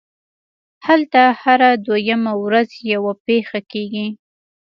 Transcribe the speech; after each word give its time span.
هلته 0.87 1.21
هره 1.41 1.69
دویمه 1.85 2.33
ورځ 2.43 2.69
یوه 2.93 3.13
پېښه 3.27 3.59
کېږي 3.71 4.07